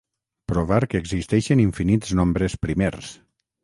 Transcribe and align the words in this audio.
Provar 0.51 0.79
que 0.93 1.03
existeixen 1.03 1.63
infinits 1.67 2.19
nombres 2.23 2.61
primers. 2.67 3.17